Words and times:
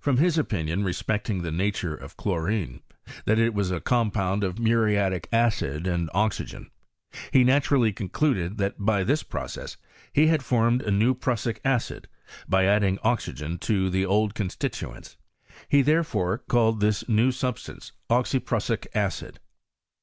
From 0.00 0.18
his 0.18 0.36
opinion 0.36 0.84
respecting 0.84 1.40
the 1.40 1.50
nature 1.50 1.94
of 1.94 2.18
chlorine, 2.18 2.82
that 3.24 3.38
it 3.38 3.54
was 3.54 3.70
a 3.70 3.80
compound 3.80 4.44
of 4.44 4.58
muriatic 4.58 5.30
acid 5.32 5.86
and 5.86 6.10
oxygen, 6.12 6.70
he 7.32 7.42
naturally 7.42 7.90
concluded 7.90 8.58
that 8.58 8.74
by 8.78 9.02
this 9.02 9.22
process 9.22 9.78
he 10.12 10.26
had 10.26 10.40
PROGRESS 10.40 10.44
Oy 10.44 10.56
CneMISTRY 10.56 10.66
IN 10.66 10.72
TRANCE. 10.74 10.82
formed 10.82 10.82
a 10.82 10.98
new 11.04 11.14
pruaaic 11.14 11.58
acid 11.64 12.08
by 12.46 12.64
ailding 12.64 12.98
oxygen 13.02 13.58
to 13.60 13.88
the 13.88 14.04
old 14.04 14.34
cODStituents. 14.34 15.16
He 15.70 15.82
tlierel'ore 15.82 16.46
called 16.46 16.80
this 16.80 17.08
new 17.08 17.32
sub 17.32 17.58
stance 17.58 17.92
oxyprussic 18.10 18.86
acid. 18.94 19.40